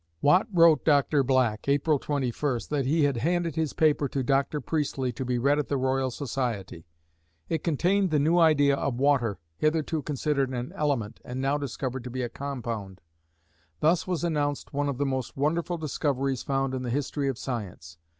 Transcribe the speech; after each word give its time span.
Watt 0.19 0.47
wrote 0.51 0.83
Dr. 0.83 1.21
Black, 1.21 1.67
April 1.69 1.99
21st, 1.99 2.69
that 2.69 2.87
he 2.87 3.03
had 3.03 3.17
handed 3.17 3.53
his 3.55 3.73
paper 3.73 4.09
to 4.09 4.23
Dr. 4.23 4.59
Priestley 4.59 5.11
to 5.11 5.23
be 5.23 5.37
read 5.37 5.59
at 5.59 5.67
the 5.67 5.77
Royal 5.77 6.09
Society. 6.09 6.87
It 7.49 7.63
contained 7.63 8.09
the 8.09 8.17
new 8.17 8.39
idea 8.39 8.75
of 8.75 8.99
water, 8.99 9.37
hitherto 9.59 10.01
considered 10.01 10.49
an 10.49 10.71
element 10.73 11.19
and 11.23 11.39
now 11.39 11.59
discovered 11.59 12.03
to 12.05 12.09
be 12.09 12.23
a 12.23 12.29
compound. 12.29 12.99
Thus 13.79 14.07
was 14.07 14.23
announced 14.23 14.73
one 14.73 14.89
of 14.89 14.97
the 14.97 15.05
most 15.05 15.37
wonderful 15.37 15.77
discoveries 15.77 16.41
found 16.41 16.73
in 16.73 16.81
the 16.81 16.89
history 16.89 17.27
of 17.29 17.37
science. 17.37 17.99